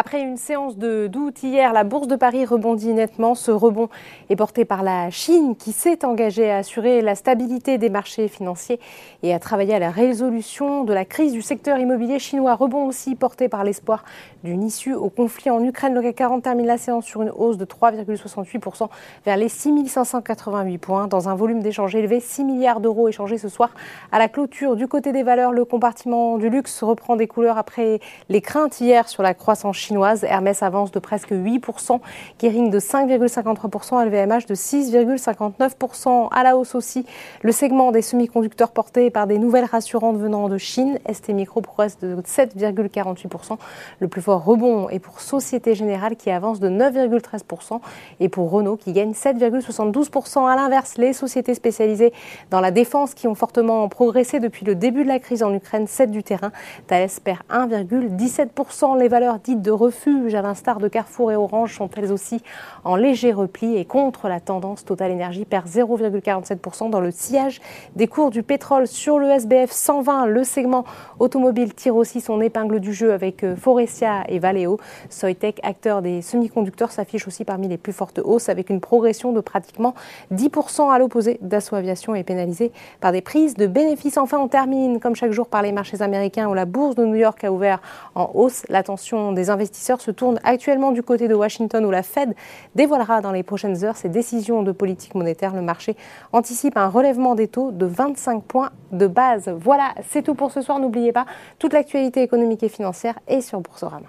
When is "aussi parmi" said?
77.26-77.68